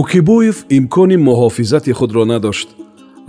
[0.00, 2.68] кӯкибоев имкони муҳофизати худро надошт.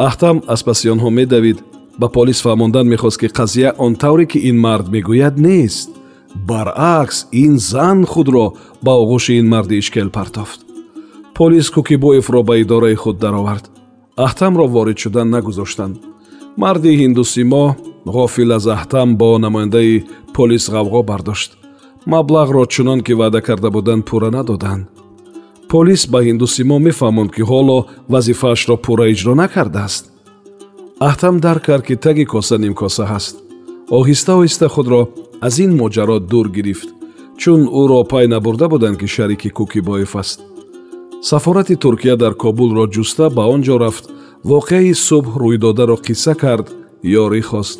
[0.07, 1.57] Аҳтам аз паси онҳо медавид
[1.99, 5.89] ба полис фаҳмондан мехост ки қазия он тавре ки ин мард мегӯяд нест.
[6.49, 8.45] Баръакс ин зан худро
[8.85, 10.59] ба оғӯши ин марди ишкел партофт.
[11.37, 13.65] Полис кӯкибоевро ба идораи худ даровард.
[14.25, 15.95] Аҳтамро ворид шудан нагузоштанд.
[16.61, 17.65] Марди ҳиндусимо
[18.15, 20.03] ғофил аз аҳтам бо намояндаи
[20.35, 21.51] полис ғавғо бардошт.
[22.11, 25.00] Маблағро чунон ки ваъда карда буданд пурра надоданд
[25.71, 27.77] полис ба ҳиндусимо мефаҳмонд ки ҳоло
[28.13, 30.03] вазифаашро пурра иҷро накардааст.
[31.09, 33.35] Аҳтам дарк кард ки таги коса нимкоса ҳаст.
[33.99, 35.01] Оҳиста оҳиста худро
[35.47, 36.89] аз ин моҷаро дур гирифт
[37.41, 40.39] чун ӯро пай набурда буданд ки шарики кӯкибоев аст.
[41.29, 44.05] Сафорати туркия дар кобулро ҷуста ба он ҷо рафт
[44.51, 46.67] воқеаи субҳ рӯйдодаро қисса кард
[47.23, 47.79] ёрӣ хост.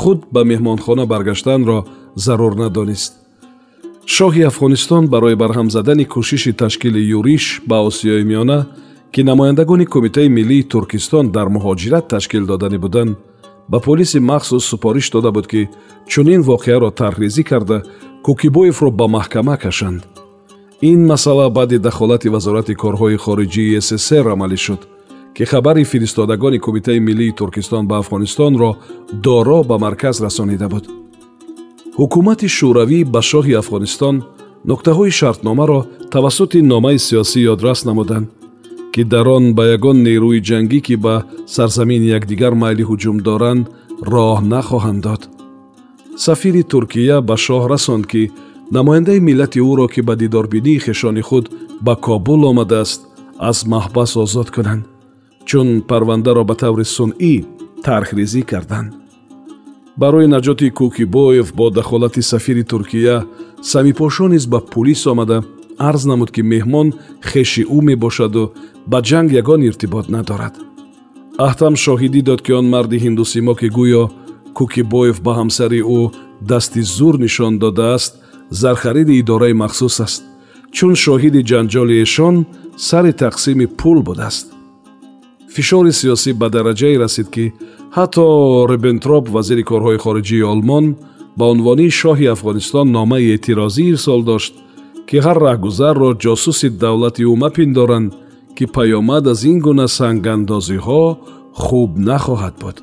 [0.00, 1.78] Худ ба меҳмонхона баргаштанро
[2.24, 3.12] зарур надонист
[4.16, 8.58] шоҳи афғонистон барои барҳам задани кӯшиши ташкили юриш ба осиёи миёна
[9.12, 13.12] ки намояндагони кумитаи миллии туркистон дар муҳоҷират ташкил додани буданд
[13.70, 15.60] ба полиси махсус супориш дода буд ки
[16.10, 17.78] чунин воқеаро тарҳрезӣ карда
[18.26, 20.00] кӯкибоевро ба маҳкама кашанд.
[20.90, 24.80] Ин масъала баъди дахолати вазорати корҳои хориҷии ссср амалӣ шуд
[25.36, 28.70] ки хабари фиристодагони кумитаи миллии туркистон ба афғонистонро
[29.24, 30.84] доро ба марказ расонида буд
[32.00, 34.16] ҳукумати шӯравӣ ба шоҳи афғонистон
[34.70, 35.80] нуқтаҳои шартномаро
[36.14, 38.26] тавассути номаи сиёсӣ ёдрас намуданд
[38.92, 41.14] ки дар он ба ягон нерӯи ҷангӣ ки ба
[41.54, 43.64] сарзамини якдигар майли ҳуҷум доранд
[44.12, 45.22] роҳ нахоҳанд дод.
[46.24, 48.22] Сафири туркия ба шоҳ расонд ки
[48.76, 51.44] намояндаи миллати ӯро ки ба дидорбинии хешони худ
[51.86, 53.00] ба кобул омадааст
[53.50, 54.84] аз маҳбас озод кунанд
[55.48, 57.34] чун парвандаро ба таври сунъӣ
[57.84, 58.99] тархрезӣ карданд
[60.00, 63.16] барои наҷоти кӯкибоев бо дахолати сафири туркия
[63.70, 65.38] самипошо низ ба пулис омада
[65.88, 66.88] арз намуд ки меҳмон
[67.30, 68.44] хеши ӯ мебошаду
[68.90, 70.54] ба ҷанг ягон иртибот надорад.
[71.46, 74.04] Аҳтам шоҳидӣ дод ки он марди ҳиндусимо ки гӯё
[74.56, 76.00] кӯкибоев ба ҳамсари ӯ
[76.50, 78.12] дасти зур нишон додааст
[78.60, 80.22] зархариди идораи махсус аст.
[80.76, 82.36] Чун шоҳиди ҷанҷоли эшон
[82.88, 84.46] сари тақсими пул будааст
[85.54, 87.44] фишори сиёсӣ ба дараҷае расид ки
[87.96, 88.24] ҳатто
[88.72, 90.84] рибентроп вазири корҳои хориҷии олмон
[91.38, 94.52] ба унвони шоҳи афғонистон номаи эътирозӣ ирсол дошт
[95.08, 98.10] ки ҳар раҳгузарро ҷосуси давлати ӯ мапиндоранд
[98.56, 101.04] ки паёмад аз ин гуна сангандозиҳо
[101.62, 102.76] хуб нахоҳад буд.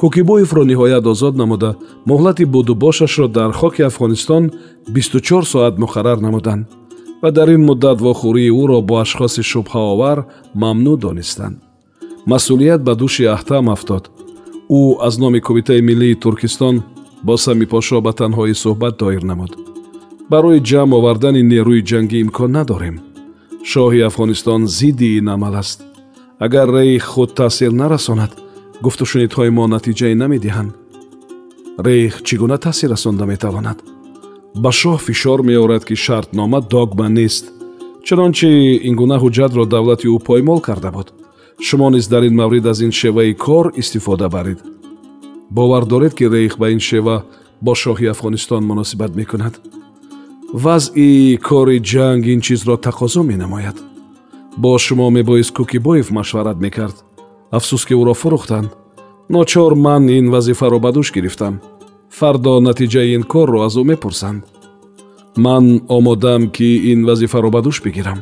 [0.00, 1.70] Кӯкибоевро ниҳоят озод намуда
[2.10, 4.42] муҳлати будубошашро дар хоки афғонистон
[4.88, 6.64] 24 соат муқаррар намуданд
[7.24, 10.18] ва дар ин муддат вохӯрии ӯро бо ашхоси шубҳаовар
[10.62, 11.56] мамнӯъ донистанд.
[12.30, 14.04] Масъулият ба дӯши аҳтам афтод.
[14.78, 16.76] Ӯ аз номи кумитаи миллии туркистон
[17.26, 19.52] бо самипошо ба танҳоӣ суҳбат доир намуд.
[20.32, 22.96] Барои ҷамъ овардани нерӯи ҷангӣ имкон надорем.
[23.70, 25.78] Шоҳи афғонистон зидди ин амал аст.
[26.46, 28.32] Агар рейх худ таъсир нарасонад
[28.84, 30.72] гуфтушунидҳои мо натиҷае намедиҳанд.
[31.86, 33.78] Рейх чӣ гуна таъсир расонда метавонад
[34.54, 37.44] ба шоҳ фишор меорад ки шартнома догма нест.
[38.06, 38.48] Чунончи
[38.88, 41.08] ин гуна ҳуҷҷатро давлати ӯ поймол карда буд.
[41.66, 44.58] Шумо низ дар ин маврид аз ин шеваи кор истифода баред.
[45.50, 47.16] Бовар доред ки рейх ба ин шева
[47.64, 49.54] бо шоҳи афғонистон муносибат мекунад.
[50.52, 53.76] Вазъи кори ҷанг ин чизро тақозо менамояд.
[54.56, 56.96] Бо шумо мебоист кӯкибоев машварат мекард.
[57.56, 58.70] Афсӯс ки ӯро фурӯхтанд.
[59.28, 61.54] Ночор ман ин вазифаро ба дӯш гирифтам
[62.18, 64.40] фардо натиҷаи ин корро аз ӯ мепурсанд
[65.44, 65.64] ман
[65.96, 68.20] омодаам ки ин вазифаро ба дӯш бигирам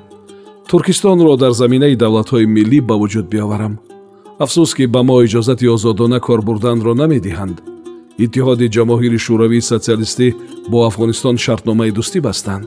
[0.71, 3.75] туркистонро дар заминаи давлатҳои миллӣ ба вуҷуд биоварам
[4.45, 7.57] афсӯс ки ба мо иҷозати озодона кор бурданро намедиҳанд
[8.25, 10.27] иттиҳоди ҷамоҳири шӯравии социалистӣ
[10.71, 12.65] бо афғонистон шартномаи дӯстӣ бастанд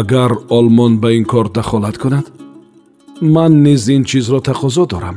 [0.00, 2.26] агар олмон ба ин кор дахолат кунад
[3.34, 5.16] ман низ ин чизро тақозо дорам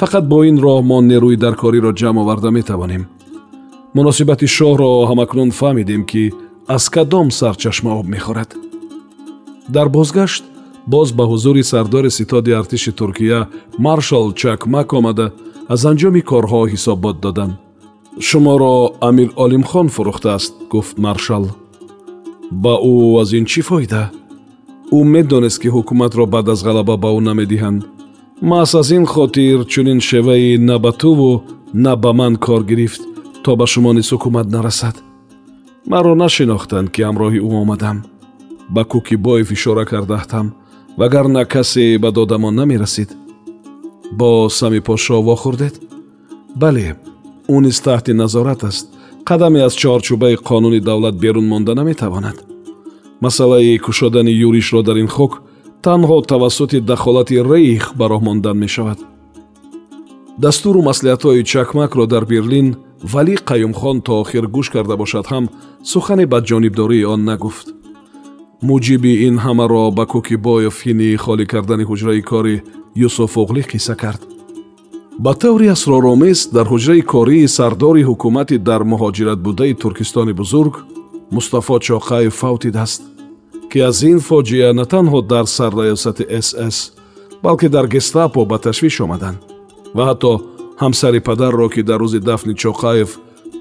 [0.00, 3.04] фақат бо ин роҳ мо нерӯи даркориро ҷамъ оварда метавонем
[3.96, 6.22] муносибати шоҳро ҳамакнун фаҳмидем ки
[6.76, 8.50] аз кадом сарчашма об мехӯрад.
[9.74, 10.44] Дар бозгашт
[10.94, 13.40] боз ба ҳузури сардори ситоди артиши туркия
[13.86, 15.26] маршал чакмак омада
[15.74, 17.54] аз анҷоми корҳо ҳисобот доданд
[18.28, 18.74] шуморо
[19.08, 21.44] амир олимхон фурӯхтааст гуфт маршал.
[22.62, 24.02] Ба ӯ аз ин чӣ фоида?
[24.96, 27.80] Ӯ медонест ки ҳукуматро баъд аз ғалаба ба ӯ намедиҳанд.
[28.50, 31.32] Маҳз аз ин хотир чунин шеваи на ба туву
[31.84, 33.02] на ба ман кор гирифт
[33.46, 34.96] то ба шумо низ ҳукумат нарасад?
[35.92, 37.98] Маро нашинохтанд ки ҳамроҳи ӯ омадам.
[38.74, 40.46] Ба кӯкибоев ишора кардаҳтам
[41.00, 43.10] вагарна касе ба додамон намерасид.
[44.18, 44.28] Бо
[44.58, 45.74] сами пошо вохӯрдед?
[46.60, 46.88] Бале
[47.54, 48.86] ӯ низ таҳти назорат аст.
[49.28, 52.36] Қадаме аз чорчӯбаи қонуни давлат берун монда наметавонад?
[53.24, 55.32] Масъалаи кушодани юришро дар ин хок
[55.86, 58.98] танҳо тавассути дахолати рейх ба роҳ мондан мешавад.
[60.44, 62.68] Дастуру маслиҳатҳои чакмакро дар берлин
[63.02, 65.44] валӣ қаюмхон то охир гӯш карда бошад ҳам
[65.82, 67.66] сухане бадҷонибдории он нагуфт.
[68.62, 72.56] Муҷиби ин ҳамаро ба кӯкибоев ҳини холӣ кардани ҳуҷраи кори
[73.06, 74.22] юсуфоғлӣ қисса кард.
[75.18, 80.74] Ба таври асроромез дар ҳуҷраи кории сардори ҳукумати дар муҳоҷиратбудаи туркистони бузург
[81.30, 83.02] мустафо чоқаев фавтидааст
[83.70, 86.76] ки аз ин фоҷиа на танҳо дар сарраёсати сс
[87.42, 89.38] балки дар гестапо ба ташвиш омаданд
[89.96, 90.32] ва ҳатто
[90.82, 93.10] ҳамсари падарро ки дар рӯзи дафни чоқаев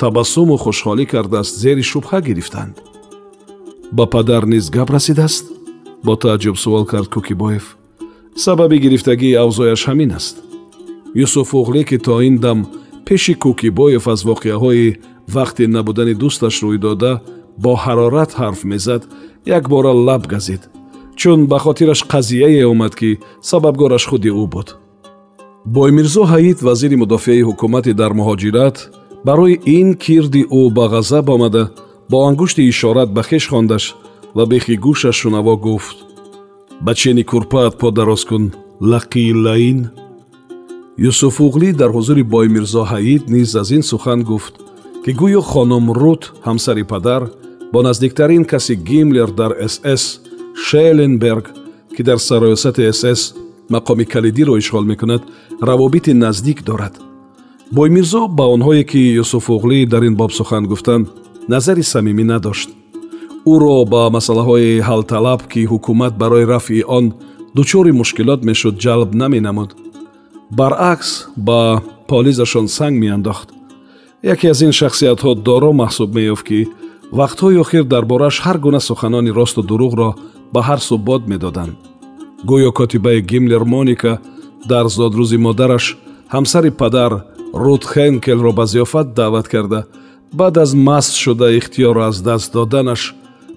[0.02, 2.76] табассуму хушҳолӣ кардааст зери шубҳа гирифтанд.
[3.98, 5.46] Ба падар низ гап расидааст?
[6.06, 7.66] Бо тааҷҷуб сувол кард кӯкибоев
[8.36, 10.36] сабаби гирифтагии авзояш ҳамин аст.
[11.26, 12.60] Юсуф уғле ки то ин дам
[13.06, 14.98] пеши кӯкибоев аз воқеаҳои
[15.36, 17.14] вақти набудани дӯсташ рӯй дода
[17.64, 19.02] бо ҳарорат ҳарф мезад
[19.58, 20.62] якбора лаб газид.
[21.16, 23.20] Чун ба хотираш қазияе омад ки
[23.50, 24.68] сабабгораш худи ӯ буд
[25.66, 28.78] боймирзо ҳаид вазири мудофиаи ҳукумати дар муҳоҷират
[29.28, 31.64] барои ин кирди ӯ ба ғазаб омада
[32.10, 33.84] бо ангушти ишорат ба хеш хондаш
[34.36, 35.98] ва бехи гӯшаш шунаво гуфт.
[36.86, 38.44] Ба чени курпаат по дароз кун
[38.92, 39.80] лақии лаин
[41.10, 44.54] юсуфуғлӣ дар ҳузури боймирзо ҳаид низ аз ин сухан гуфт
[45.04, 47.22] ки гӯё хонум рут ҳамсари падар
[47.72, 50.04] бо наздиктарин каси гимлер дар сс
[50.66, 51.46] шеленберг
[51.96, 53.22] ки дар сароясати сс
[53.70, 55.22] мақоми калидиро ишғол мекунад
[55.62, 57.00] равобити наздик дорад.
[57.72, 61.08] Боймирзо ба онҳое ки юсуфуғлӣ дар ин боб сухан гуфтанд
[61.48, 62.70] назари самимӣ надошт.
[63.54, 67.14] Ӯро ба масъалаҳои ҳалталаб ки ҳукумат барои рафъи он
[67.56, 69.70] дучори мушкилот мешуд ҷалб наменамуд
[70.52, 73.50] баръакс ба полизашон санг меандохт.
[74.24, 76.60] Яке аз ин шахсиятҳо доро маҳсуб меёфт ки
[77.20, 80.10] вақтҳои охир дар бораш ҳар гуна суханони росту дурӯғро
[80.54, 81.74] ба ҳар су бод медоданд
[82.50, 84.14] гӯё котибаи гимлер моника
[84.72, 85.86] дар зодрӯзи модараш
[86.34, 87.12] ҳамсари падар
[87.64, 89.86] рут хенкелро ба зиёфат даъват карда.
[90.34, 93.16] Баъд аз маст шуда ихтиёрро аз даст доданаш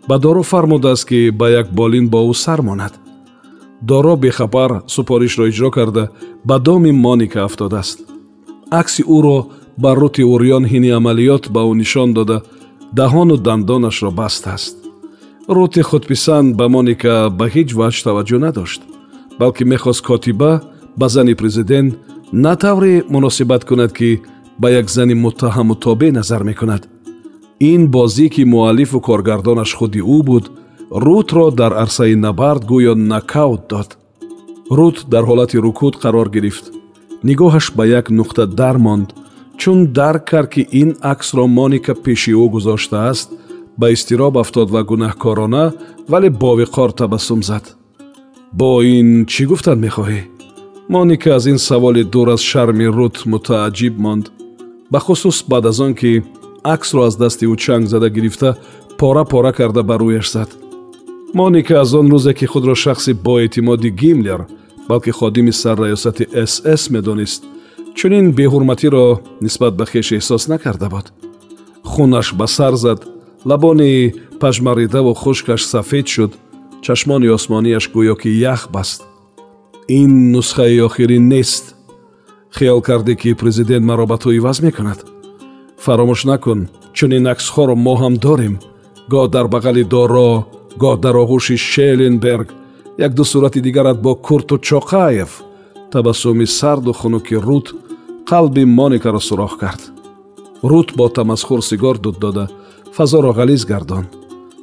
[0.08, 2.94] ба доро фармудааст ки ба як болин бо ӯ сар монад.
[3.82, 6.08] Доро бехабар супоришро иҷро карда
[6.44, 7.98] ба доми моника афтодааст.
[8.70, 9.38] Акси ӯро
[9.82, 12.42] ба рути урён ҳини амалиёт ба ӯ нишон дода
[12.98, 14.77] даҳону дандонашро бастааст
[15.48, 18.80] рути худписанд ба моника ба ҳеҷ ваҷ таваҷҷӯҳ надошт
[19.40, 20.52] балки мехост котиба
[21.00, 21.90] ба зани президент
[22.32, 24.10] на тавре муносибат кунад ки
[24.60, 26.82] ба як зани муттаҳаму тобе назар мекунад.
[27.70, 30.44] Ин бозӣ ки муаллифу коргардонаш худи ӯ буд
[31.04, 33.88] рутро дар арсаи набард гӯё накаут дод.
[34.76, 36.64] Рут дар ҳолати рукуд қарор гирифт.
[37.28, 39.08] Нигоҳаш ба як нуқта дар монд
[39.60, 43.28] чун дарк кард ки ин аксро моника пеши ӯ гузоштааст
[43.78, 45.64] ба изтироб афтод ва гунаҳкорона
[46.08, 47.64] вале бовиқор табассум зад.
[48.52, 50.20] Бо ин чӣ гуфтан мехоҳӣ?
[50.88, 54.24] Моника аз ин саволи дур аз шарми рут мутааҷҷиб монд.
[54.90, 56.22] Бахусус баъд аз он ки
[56.74, 58.50] аксро аз дасти ӯ чанг зада гирифта
[58.98, 60.50] пора пора карда ба рӯяш зад.
[61.34, 64.40] Моника аз он рӯзе ки худро шахси боэътимоди гимлер
[64.88, 67.44] балки ходими сарраёсати сс медонист.
[67.94, 71.06] Чунин беҳурматиро нисбат ба хеш эҳсос накарда буд.
[71.84, 73.00] Хунаш ба сар зад
[73.44, 76.32] лабони пажмаридаву хушкаш сафед шуд.
[76.82, 79.04] Чашмони осмонияш гӯё ки ях баст.
[79.88, 81.74] Ин нусхаи охирин нест.
[82.56, 85.04] Хиёл кардӣ ки президент маро ба ту иваз мекунад.
[85.84, 88.54] Фаромӯш накун чунин аксҳоро мо ҳам дорем.
[89.12, 90.46] Гоҳ дар бағали доро
[90.82, 92.48] гоҳ дар оғӯши шеленберг
[93.06, 95.30] якду сурати дигарат бо курту чоқаев
[95.92, 97.74] табассуми сарду хунуки рут
[98.28, 99.82] қалби моникаро сурох кард.
[100.62, 102.48] Рут бо тамасхур сигор дуд дода
[102.98, 104.06] фазоро ғализ гардон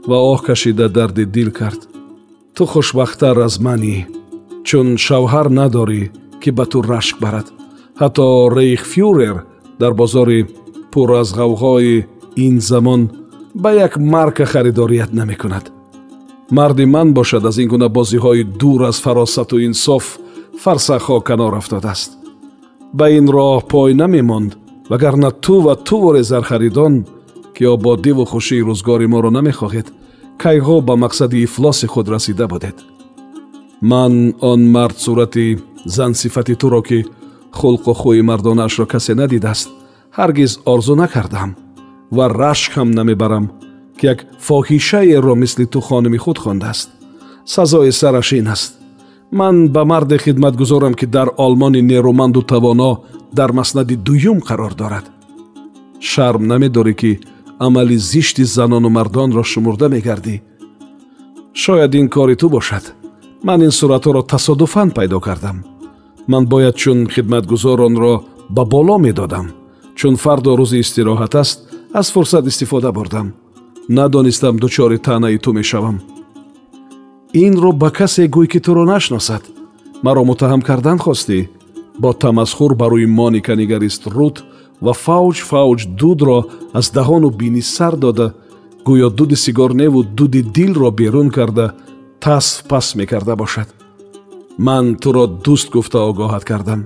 [0.09, 1.81] ва оҳ кашида дарди дил кард.
[2.55, 3.97] Ту хушбахттар аз манӣ
[4.67, 6.03] чун шавҳар надорӣ
[6.41, 7.47] ки ба ту рашк барад.
[8.01, 8.25] Ҳатто
[8.55, 9.37] рейхфюрер
[9.79, 10.39] дар бозори
[10.91, 12.05] пур аз ғавғои
[12.45, 13.01] ин замон
[13.63, 15.65] ба як марка харидорият намекунад.
[16.51, 20.05] Марди ман бошад аз ин гуна бозиҳои дур аз фаросату инсоф
[20.63, 22.11] фарсахҳо канор афтодааст.
[22.93, 24.51] Ба ин роҳ пой намемонд
[24.89, 27.05] вагарна ту ва туворе зархаридон
[27.55, 29.87] ки ободиву хушии рӯзгори моро намехоҳед
[30.43, 32.75] кайҳо ба мақсади ифлоси худ расида будед
[33.81, 34.13] ман
[34.51, 35.47] он мард сурати
[35.97, 36.99] зансифати туро ки
[37.59, 39.67] хулқу хӯи мардонаашро касе надидааст
[40.17, 41.49] ҳаргиз орзу накардам
[42.15, 43.45] ва рашк ҳам намебарам
[43.97, 46.89] ки як фоҳишаеро мисли ту хоними худ хондааст
[47.53, 48.71] сазои сараш ин аст
[49.39, 52.91] ман ба марде хидматгузорам ки дар олмони нерӯманду тавоно
[53.33, 55.05] дар маснади дуюм қарор дорад
[55.99, 57.11] шарм намедорӣ ки
[57.59, 60.41] амали зишти занону мардонро шумурда мегардӣ
[61.53, 62.93] шояд ин кори ту бошад
[63.43, 65.57] ман ин суратҳоро тасодуфан пайдо кардам
[66.27, 69.47] ман бояд чун хидматгузор онро ба боло медодам
[69.95, 71.57] чун фардо рӯзи истироҳат аст
[71.93, 73.33] аз фурсат истифода бурдам
[73.89, 75.97] надонистам дучори таънаи ту мешавам
[77.33, 79.43] инро ба касе гӯй ки туро нашносад
[80.03, 81.49] маро муттаҳам кардан хостӣ
[82.01, 84.43] бо тамасхур ба рӯи моника нигарист руд
[84.81, 86.39] ва фавҷ фавҷ дудро
[86.79, 88.27] аз даҳону бинӣ сар дода
[88.87, 91.65] гӯё дуди сигорневу дуди дилро берун карда
[92.23, 93.69] тасф пас мекарда бошад.
[94.57, 96.81] Ман туро дӯст гуфта огоҳат кардам.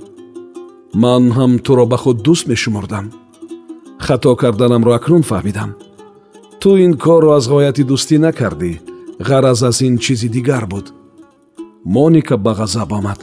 [1.04, 3.06] Ман ҳам туро ба худ дӯст мешумурдам
[4.00, 5.72] хато карданамро акнун фаҳмидам.
[6.62, 8.72] Ту ин корро аз ғояти дӯстӣ накардӣ
[9.28, 10.86] ғараз аз ин чизи дигар буд.
[11.94, 13.20] Моника ба ғазаб омад.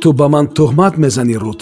[0.00, 1.60] Ту ба ман тӯҳмат мезанӣ руд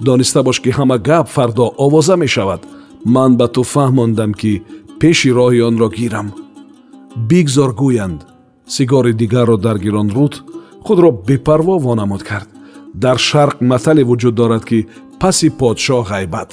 [0.00, 2.60] дониста бош ки ҳама гап фардо овоза мешавад.
[3.04, 4.52] Ман ба ту фаҳмондам ки
[5.00, 6.28] пеши роҳи онро гирам.
[7.28, 8.20] Бигзор гӯянд.
[8.74, 10.34] Сигори дигарро даргирон руд
[10.84, 12.48] худро бепарво вонамуд кард.
[12.94, 14.78] Дар шарқ матале вуҷуд дорад ки
[15.20, 16.50] паси подшоҳ ғайбат.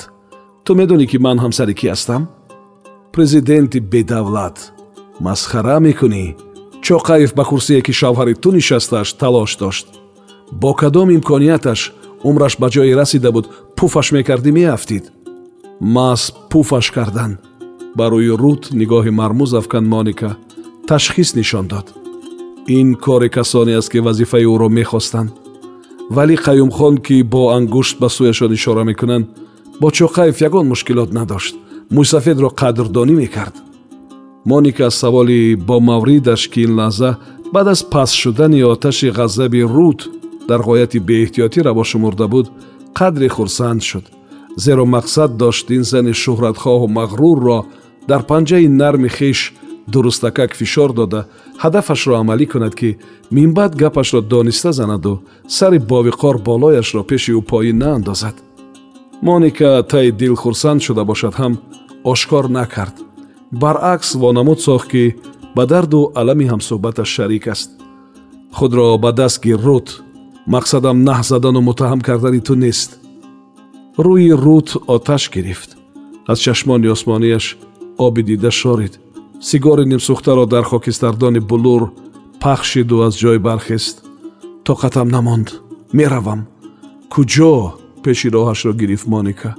[0.65, 2.21] Ту медонӣ ки ман ҳамсари кӣ ҳастам?
[3.13, 4.57] Президенти бедавлат
[5.25, 6.25] масхара мекунӣ.
[6.85, 9.87] Чоқаев ба курсие ки шавҳари ту нишастааш талош дошт.
[10.61, 11.81] Бо кадом имконияташ
[12.29, 13.45] умраш ба ҷое расида буд
[13.77, 15.05] пуфаш мекардӣ меафтид
[15.95, 17.31] мас пуфаш кардан
[17.97, 20.29] ба рӯи руд нигоҳи мармӯз афкан моника
[20.87, 21.87] ташхис нишон дод
[22.77, 25.31] ин кори касоне аст ки вазифаи ӯро мехостанд
[26.15, 29.27] вале қаюмхон ки бо ангушт ба сӯяшон ишора мекунанд
[29.81, 31.55] бо чоқаев ягон мушкилот надошт
[31.95, 33.55] мӯйсафедро қадрдонӣ мекард
[34.45, 37.17] моника саволи бо мавридаш ки ин лаҳза
[37.53, 39.99] баъд аз паст шудани оташи ғазаби руд
[40.49, 42.47] дар ғояти беэҳтиётӣ раво шумурда буд
[42.97, 44.05] қадре хурсанд шуд.
[44.63, 47.59] Зеро мақсад дошт ин зани шӯҳратхоҳу мағрурро
[48.09, 49.39] дар панҷаи нарми хиш
[49.93, 51.21] дурустакак фишор дода
[51.63, 52.89] ҳадафашро амалӣ кунад ки
[53.35, 55.13] минбаъд гапашро дониста занаду
[55.47, 58.35] сари бовиқор болояшро пеши ӯ поин наандозад.
[59.21, 61.53] Моника таи дил хурсанд шуда бошад ҳам
[62.03, 62.95] ошкор накард.
[63.51, 65.15] Баръакс вонамуд сохт ки
[65.55, 67.69] ба дарду алами ҳамсӯҳбаташ шарик аст.
[68.57, 69.87] Худро ба даст гир руд
[70.55, 72.89] мақсадам наҳ задану муттаҳам кардани ту нест.
[74.05, 75.69] Рӯи руд оташ гирифт.
[76.31, 77.45] Аз чашмони осмонияш
[78.05, 78.93] оби дида шорид.
[79.47, 81.81] Сигори нимсӯхтаро дар хокистардони булур
[82.41, 83.95] пахшиду аз ҷой бархест.
[84.67, 85.47] Тоқатам намонд.
[85.93, 86.41] Меравам.
[87.13, 87.53] Куҷо
[88.03, 89.55] пеши роҳашро гирифт моника?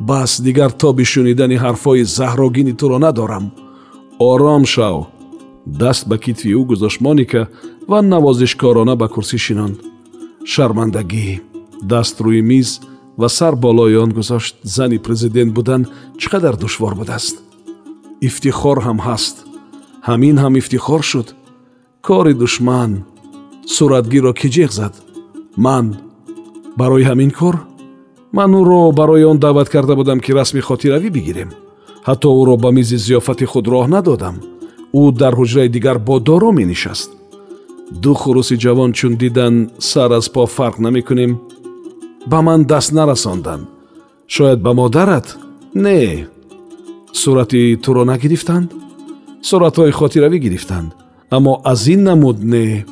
[0.00, 3.44] Бас дигар тоби шунидани ҳарфҳои заҳрогини туро надорам.
[4.30, 4.96] Ором шав.
[5.80, 7.42] Даст ба китфи ӯ гузошт моника
[7.90, 9.78] ва навозишкорона ба курсӣ шинонд
[10.52, 11.28] шармандагӣ
[11.90, 12.68] даст рӯи миз
[13.20, 15.82] ва сар болои он гузошт зани президент будан
[16.20, 17.36] чӣ қадар душвор будааст
[18.28, 19.36] ифтихор ҳам ҳаст
[20.08, 21.28] ҳамин ҳам ифтихор шуд
[22.06, 22.90] кори душман
[23.74, 24.94] суратгиро ки ҷеғ зад
[25.64, 25.86] ман
[26.80, 27.56] барои ҳамин кор
[28.36, 31.50] ман ӯро барои он даъват карда будам ки расми хотиравӣ бигирем
[32.08, 34.36] ҳатто ӯро ба мизи зиёфати худ роҳ надодам
[35.00, 37.10] ӯ дар ҳуҷраи дигар бо доро менишаст
[37.90, 41.32] ду хурӯси ҷавон чун дидан сар аз по фарқ намекунем
[42.26, 43.68] ба ман даст нарасонданд
[44.28, 45.38] шояд ба модарат?
[45.74, 46.26] Не.
[47.12, 48.68] Сурати туро нагирифтанд
[49.48, 50.90] суратҳои хотиравӣ гирифтанд
[51.30, 52.84] аммо аз ин намуд не.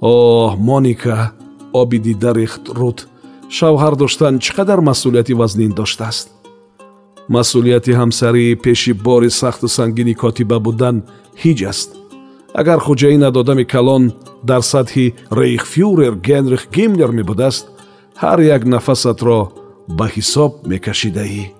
[0.00, 1.32] Оҳ моника
[1.72, 2.98] оби дида рехт руд
[3.56, 6.26] шавҳар доштан чӣ қадар масъулияти вазнин доштааст
[7.28, 10.96] масъулияти ҳамсарӣ пеши бори сахту сангини котиба будан
[11.42, 11.90] ҳиҷ аст
[12.54, 14.12] агар хуҷаинат одами калон
[14.44, 17.64] дар сатҳи рейхфюрер генрих гимлер мебудааст
[18.22, 19.40] ҳар як нафасатро
[19.98, 21.59] ба ҳисоб мекашидаӣ